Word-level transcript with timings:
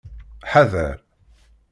Ḥader. 0.51 0.95